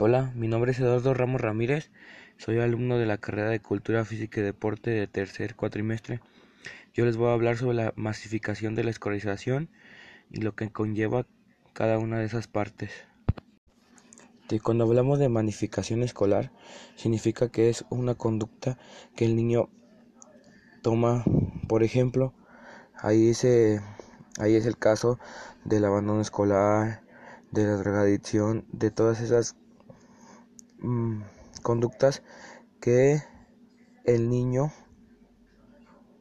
[0.00, 1.90] Hola, mi nombre es Eduardo Ramos Ramírez,
[2.36, 6.20] soy alumno de la carrera de Cultura Física y Deporte de tercer cuatrimestre.
[6.94, 9.68] Yo les voy a hablar sobre la masificación de la escolarización
[10.30, 11.26] y lo que conlleva
[11.72, 12.92] cada una de esas partes.
[14.48, 16.52] Y cuando hablamos de masificación escolar,
[16.94, 18.78] significa que es una conducta
[19.16, 19.68] que el niño
[20.80, 21.24] toma,
[21.66, 22.34] por ejemplo,
[22.94, 23.32] ahí,
[24.38, 25.18] ahí es el caso
[25.64, 27.02] del abandono escolar,
[27.50, 29.56] de la drogadicción, de todas esas
[30.80, 31.22] Mm,
[31.62, 32.22] conductas
[32.80, 33.22] que
[34.04, 34.72] el niño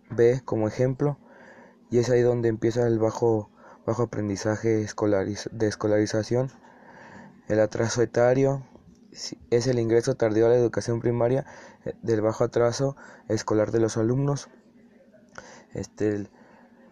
[0.09, 1.19] ve como ejemplo
[1.91, 3.51] y es ahí donde empieza el bajo,
[3.85, 4.87] bajo aprendizaje
[5.51, 6.51] de escolarización.
[7.47, 8.65] El atraso etario
[9.51, 11.45] es el ingreso tardío a la educación primaria
[11.85, 12.95] eh, del bajo atraso
[13.27, 14.49] escolar de los alumnos.
[15.73, 16.29] Este, el,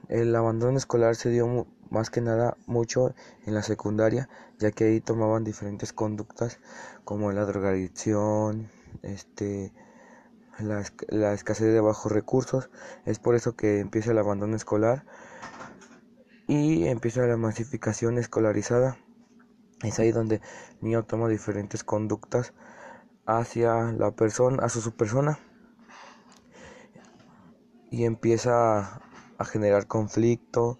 [0.09, 3.13] el abandono escolar se dio más que nada mucho
[3.45, 6.59] en la secundaria, ya que ahí tomaban diferentes conductas
[7.03, 8.69] como la drogadicción,
[9.01, 9.73] este,
[10.59, 12.69] la, la escasez de bajos recursos.
[13.05, 15.05] Es por eso que empieza el abandono escolar
[16.47, 18.97] y empieza la masificación escolarizada.
[19.83, 20.41] Es ahí donde el
[20.81, 22.53] niño toma diferentes conductas
[23.25, 25.39] hacia la persona, hacia su persona
[27.91, 29.01] y empieza
[29.37, 30.79] a generar conflicto,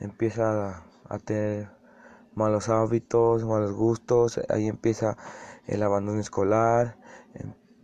[0.00, 1.70] empieza a, tener
[2.34, 5.16] malos hábitos, malos gustos, ahí empieza
[5.66, 6.96] el abandono escolar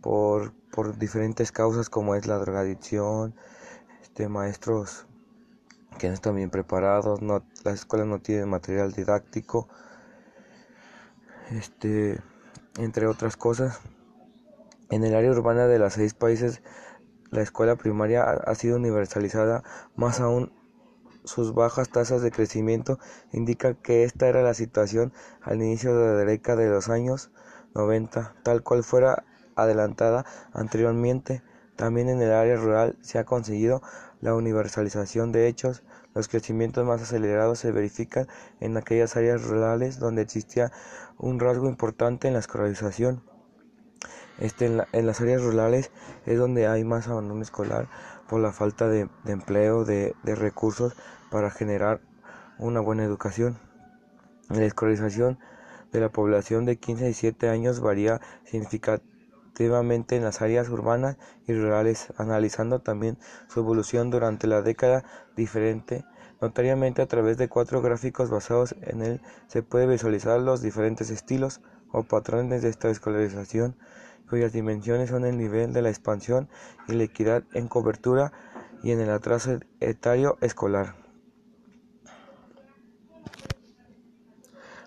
[0.01, 3.35] por, por diferentes causas como es la drogadicción,
[4.01, 5.05] este, maestros
[5.97, 9.67] que no están bien preparados, no, las escuelas no tienen material didáctico,
[11.51, 12.19] este,
[12.77, 13.79] entre otras cosas.
[14.89, 16.61] En el área urbana de los seis países,
[17.31, 19.63] la escuela primaria ha sido universalizada,
[19.95, 20.53] más aún
[21.23, 22.99] sus bajas tasas de crecimiento
[23.31, 27.31] indican que esta era la situación al inicio de la década de los años
[27.73, 29.23] 90, tal cual fuera
[29.55, 31.41] adelantada anteriormente.
[31.75, 33.81] También en el área rural se ha conseguido
[34.19, 35.83] la universalización de hechos.
[36.13, 38.27] Los crecimientos más acelerados se verifican
[38.59, 40.71] en aquellas áreas rurales donde existía
[41.17, 43.23] un rasgo importante en la escolarización.
[44.41, 45.91] Este, en, las áreas rurales
[46.25, 47.87] es donde hay más abandono escolar
[48.27, 50.95] por la falta de, empleo, de, recursos
[51.29, 52.01] para generar
[52.57, 53.59] una buena educación.
[54.49, 55.37] La escolarización
[55.91, 61.53] de la población de 15 a 17 años varía significativamente en las áreas urbanas y
[61.53, 65.03] rurales, analizando también su evolución durante la década
[65.35, 66.03] diferente.
[66.41, 71.61] Notariamente a través de cuatro gráficos basados en él se puede visualizar los diferentes estilos
[71.91, 73.75] o patrones de esta escolarización
[74.31, 76.47] cuyas dimensiones son el nivel de la expansión
[76.87, 78.31] y la equidad en cobertura
[78.81, 80.95] y en el atraso etario escolar.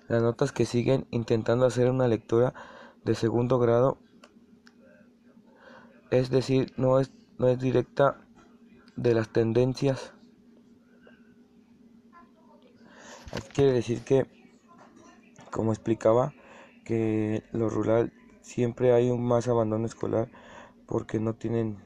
[0.08, 2.54] Las notas que siguen intentando hacer una lectura
[3.04, 3.98] de segundo grado,
[6.10, 8.26] es decir, no es, no es directa
[8.96, 10.14] de las tendencias.
[13.52, 14.24] quiere decir que,
[15.50, 16.32] como explicaba,
[16.86, 18.10] que lo rural
[18.44, 20.28] siempre hay un más abandono escolar
[20.86, 21.78] porque no tienen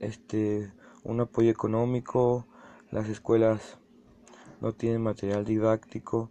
[0.00, 0.72] este
[1.04, 2.46] un apoyo económico,
[2.90, 3.78] las escuelas
[4.60, 6.30] no tienen material didáctico,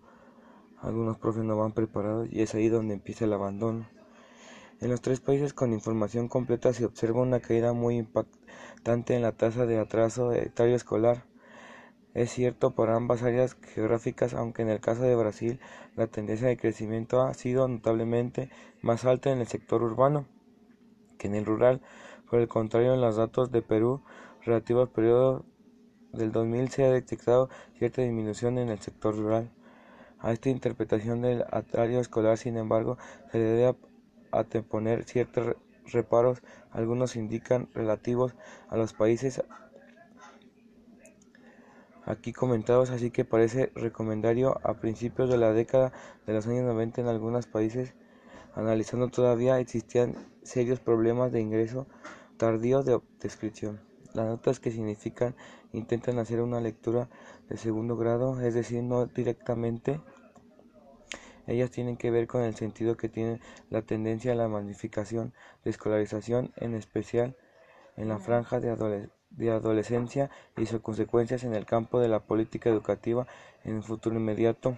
[0.82, 3.88] algunos profes no van preparados y es ahí donde empieza el abandono.
[4.82, 9.32] En los tres países con información completa se observa una caída muy impactante en la
[9.32, 11.26] tasa de atraso etario escolar.
[12.16, 15.60] Es cierto para ambas áreas geográficas, aunque en el caso de Brasil
[15.96, 18.50] la tendencia de crecimiento ha sido notablemente
[18.82, 20.26] más alta en el sector urbano
[21.20, 21.82] que en el rural.
[22.30, 24.02] Por el contrario, en los datos de Perú
[24.44, 25.46] relativos al periodo
[26.14, 29.52] del 2000 se ha detectado cierta disminución en el sector rural.
[30.20, 32.98] A esta interpretación del atario escolar, sin embargo,
[33.32, 33.78] se le debe
[34.32, 35.56] ateponer ciertos
[35.86, 36.42] reparos,
[36.72, 38.36] algunos indican relativos
[38.70, 39.44] a los países
[42.10, 45.94] aquí comentados, así que parece recomendario a principios de la década
[46.26, 47.94] de los años 90 en algunos países,
[48.56, 51.86] analizando todavía existían serios problemas de ingreso
[52.38, 53.80] tardío de descripción.
[54.16, 55.36] Las notas que significan
[55.72, 57.10] intentan hacer una lectura
[57.48, 60.02] de segundo grado, es decir, no directamente.
[61.46, 63.40] Ellas tienen que ver con el sentido que tiene
[63.70, 65.34] la tendencia a la magnificación
[65.64, 67.38] de escolarización, en especial
[67.98, 72.20] en la franja de adolescencia de adolescencia y sus consecuencias en el campo de la
[72.20, 73.28] política educativa
[73.64, 74.78] en el futuro inmediato.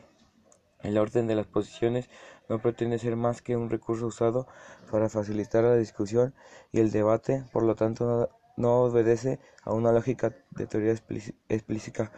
[0.81, 2.09] El orden de las posiciones
[2.49, 4.47] no pretende ser más que un recurso usado
[4.89, 6.33] para facilitar la discusión
[6.71, 12.11] y el debate, por lo tanto no, obedece a una lógica de teoría explícita.